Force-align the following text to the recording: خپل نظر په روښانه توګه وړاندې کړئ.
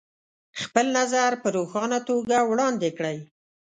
خپل 0.61 0.85
نظر 0.99 1.31
په 1.41 1.47
روښانه 1.57 1.99
توګه 2.09 2.37
وړاندې 2.51 2.89
کړئ. 2.97 3.17